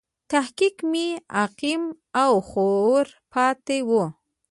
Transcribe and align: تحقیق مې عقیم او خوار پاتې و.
تحقیق 0.31 0.77
مې 0.91 1.07
عقیم 1.41 1.83
او 2.23 2.33
خوار 2.49 3.05
پاتې 3.33 3.77
و. 3.87 3.89